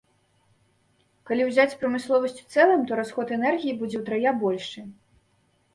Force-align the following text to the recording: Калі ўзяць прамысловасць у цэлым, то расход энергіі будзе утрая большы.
Калі 1.29 1.41
ўзяць 1.49 1.77
прамысловасць 1.83 2.41
у 2.45 2.49
цэлым, 2.57 2.81
то 2.91 3.01
расход 3.01 3.27
энергіі 3.39 3.79
будзе 3.85 3.97
утрая 4.05 4.31
большы. 4.47 4.81